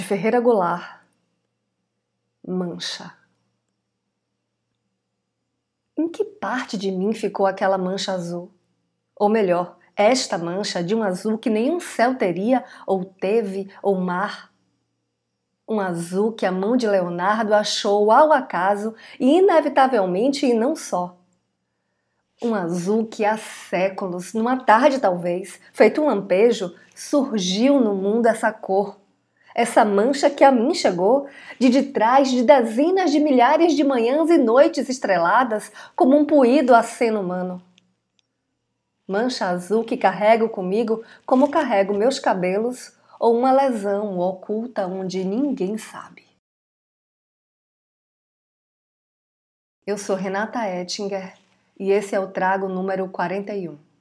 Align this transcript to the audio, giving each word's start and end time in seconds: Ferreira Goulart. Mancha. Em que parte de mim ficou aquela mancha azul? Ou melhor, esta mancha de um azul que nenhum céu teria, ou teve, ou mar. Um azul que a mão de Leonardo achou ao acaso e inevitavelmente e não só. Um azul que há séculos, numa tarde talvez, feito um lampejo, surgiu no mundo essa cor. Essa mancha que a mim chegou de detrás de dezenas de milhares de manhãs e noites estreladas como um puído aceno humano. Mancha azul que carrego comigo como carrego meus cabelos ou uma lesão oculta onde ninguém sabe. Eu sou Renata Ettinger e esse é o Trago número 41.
Ferreira 0.00 0.40
Goulart. 0.40 1.02
Mancha. 2.46 3.12
Em 5.98 6.08
que 6.08 6.24
parte 6.24 6.78
de 6.78 6.90
mim 6.90 7.12
ficou 7.12 7.46
aquela 7.46 7.76
mancha 7.76 8.12
azul? 8.12 8.50
Ou 9.14 9.28
melhor, 9.28 9.76
esta 9.94 10.38
mancha 10.38 10.82
de 10.82 10.94
um 10.94 11.02
azul 11.02 11.36
que 11.36 11.50
nenhum 11.50 11.78
céu 11.78 12.14
teria, 12.14 12.64
ou 12.86 13.04
teve, 13.04 13.70
ou 13.82 14.00
mar. 14.00 14.50
Um 15.68 15.78
azul 15.78 16.32
que 16.32 16.46
a 16.46 16.52
mão 16.52 16.76
de 16.76 16.86
Leonardo 16.86 17.52
achou 17.52 18.10
ao 18.10 18.32
acaso 18.32 18.94
e 19.20 19.38
inevitavelmente 19.38 20.46
e 20.46 20.54
não 20.54 20.74
só. 20.74 21.18
Um 22.42 22.54
azul 22.54 23.06
que 23.06 23.24
há 23.24 23.36
séculos, 23.36 24.32
numa 24.32 24.64
tarde 24.64 24.98
talvez, 24.98 25.60
feito 25.72 26.00
um 26.00 26.06
lampejo, 26.06 26.74
surgiu 26.94 27.78
no 27.78 27.94
mundo 27.94 28.26
essa 28.26 28.52
cor. 28.52 29.01
Essa 29.54 29.84
mancha 29.84 30.30
que 30.30 30.44
a 30.44 30.50
mim 30.50 30.74
chegou 30.74 31.28
de 31.58 31.68
detrás 31.68 32.30
de 32.30 32.42
dezenas 32.42 33.10
de 33.10 33.20
milhares 33.20 33.74
de 33.74 33.84
manhãs 33.84 34.30
e 34.30 34.38
noites 34.38 34.88
estreladas 34.88 35.70
como 35.94 36.16
um 36.16 36.24
puído 36.24 36.74
aceno 36.74 37.20
humano. 37.20 37.62
Mancha 39.06 39.48
azul 39.48 39.84
que 39.84 39.96
carrego 39.96 40.48
comigo 40.48 41.04
como 41.26 41.50
carrego 41.50 41.92
meus 41.92 42.18
cabelos 42.18 42.96
ou 43.20 43.36
uma 43.36 43.52
lesão 43.52 44.18
oculta 44.18 44.86
onde 44.86 45.24
ninguém 45.24 45.76
sabe. 45.76 46.24
Eu 49.86 49.98
sou 49.98 50.16
Renata 50.16 50.66
Ettinger 50.68 51.34
e 51.78 51.90
esse 51.90 52.14
é 52.14 52.20
o 52.20 52.30
Trago 52.30 52.68
número 52.68 53.08
41. 53.08 53.91